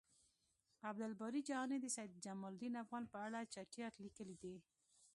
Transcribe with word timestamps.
عبد 0.87 1.01
الباری 1.07 1.39
جهانی 1.49 1.77
د 1.83 1.93
سید 1.95 2.11
جمالدین 2.25 2.73
افغان 2.83 3.03
په 3.13 3.17
اړه 3.25 3.39
چټیات 3.53 3.93
لیکلی 4.05 4.35
دی 4.43 4.55